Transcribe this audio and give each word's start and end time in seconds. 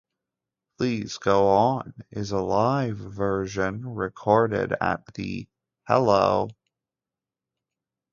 Please 0.79 1.19
Go 1.19 1.47
On" 1.49 1.93
is 2.09 2.31
a 2.31 2.41
live 2.41 2.97
version 2.97 3.87
recorded 3.87 4.73
at 4.81 5.13
the 5.13 5.47
"Hello! 5.87 6.49